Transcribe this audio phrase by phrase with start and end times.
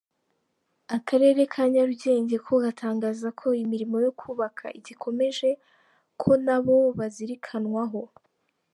[0.97, 5.49] Akarere ka Nyarugenge ko gatangaza ko imirimo yo kubaka igikomeje,
[6.21, 8.01] ko nabo bazirikanwaho.